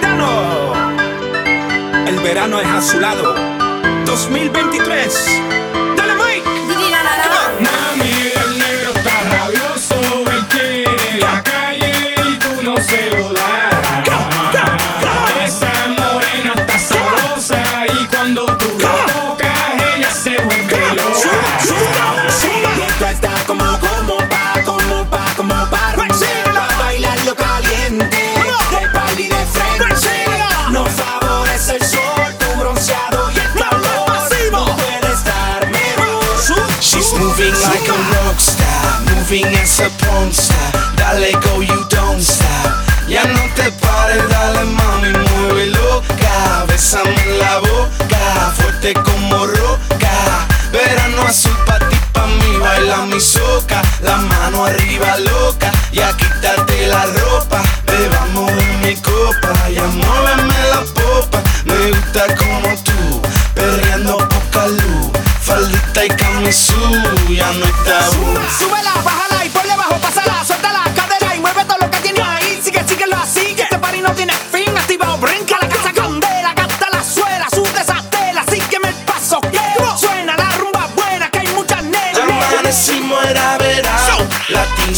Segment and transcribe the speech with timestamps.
[0.00, 0.72] verano.
[2.06, 3.34] El verano es a su lado.
[4.04, 5.42] 2023.
[5.96, 6.48] Dale Mike.
[7.60, 9.96] Mami, el negro está rabioso.
[10.32, 13.74] Él quiere la calle y tú no se lo das.
[15.44, 21.45] Esa morena está sabrosa y cuando tú la tocas ella se vuelve loca.
[37.46, 40.72] Like a rockstar, moving as a porn star.
[40.96, 42.74] Dale go, you don't stop.
[43.06, 46.64] Ya no te pares, dale mami, mueve loca.
[46.66, 50.46] Bésame la boca, fuerte como roca.
[50.72, 53.80] Verano azul pa' ti, pa' mí, baila mi soca.
[54.02, 56.65] La mano arriba loca, ya quítate
[66.06, 66.72] Y camisú,
[67.28, 68.38] ya no tabú.
[68.56, 70.44] Súbela, bájala y ponle bajo, pásala,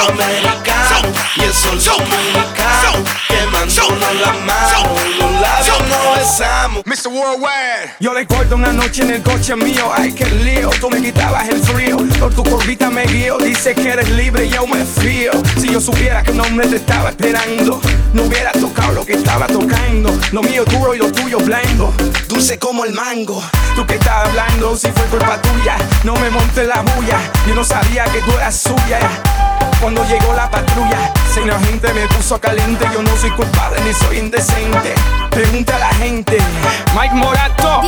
[0.00, 6.82] latinoamericano y el sol dominicano quemándonos la mano, los labios nos besamos.
[6.86, 7.08] Mr.
[7.08, 7.96] Worldwide.
[8.00, 11.48] Yo le corto una noche en el coche mío, ay qué lío, tú me quitabas
[11.48, 15.32] el frío, por tu curvita me guío, dice que eres libre y yo me fío.
[15.58, 17.80] Si yo supiera que un hombre te estaba esperando,
[18.12, 20.18] no hubiera tocado lo que estaba tocando.
[20.32, 21.92] Lo mío duro y lo tuyo blando,
[22.28, 23.42] dulce como el mango.
[23.74, 27.64] Tú que estabas hablando, si fue culpa tuya, no me montes la bulla, yo no
[27.64, 29.49] sabía que tú eras suya.
[29.80, 33.94] Cuando llegó la patrulla, si la gente me puso caliente, yo no soy culpable ni
[33.94, 34.94] soy indecente.
[35.30, 36.38] Pregunta a la gente,
[36.94, 37.80] Mike Morato.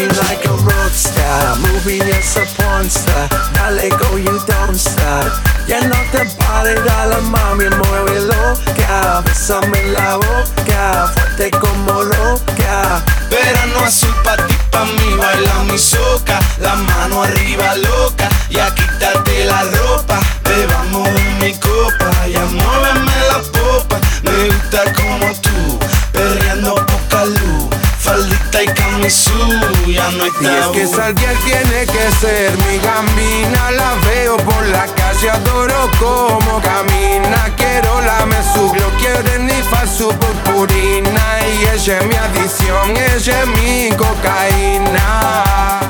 [0.00, 3.28] Moving like a star, moving as a porn star.
[3.52, 5.28] Dale go, you don't stop.
[5.66, 9.22] Ya no te pares, dale mami, mueve loca.
[9.24, 13.04] Bésame la boca, fuerte como roca.
[13.30, 14.14] Verano azul
[28.58, 29.30] y camisú,
[29.86, 34.66] ya no hay Y es que Saldiel tiene que ser mi gambina La veo por
[34.66, 37.54] la calle, adoro cómo camina.
[37.56, 41.40] Quiero lame su glow, quiere ni fa su purpurina.
[41.46, 45.80] Y ella es mi adicción, ella es mi cocaína